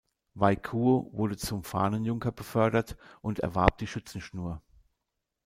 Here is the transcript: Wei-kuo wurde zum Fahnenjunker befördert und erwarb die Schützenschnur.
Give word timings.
Wei-kuo 0.33 1.11
wurde 1.13 1.37
zum 1.37 1.63
Fahnenjunker 1.63 2.31
befördert 2.31 2.97
und 3.21 3.37
erwarb 3.41 3.77
die 3.77 3.85
Schützenschnur. 3.85 4.59